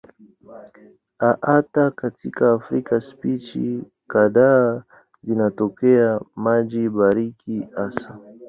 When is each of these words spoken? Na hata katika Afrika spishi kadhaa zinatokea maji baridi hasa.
Na 1.19 1.37
hata 1.41 1.91
katika 1.91 2.51
Afrika 2.53 3.01
spishi 3.01 3.83
kadhaa 4.07 4.83
zinatokea 5.23 6.21
maji 6.35 6.89
baridi 6.89 7.67
hasa. 7.75 8.17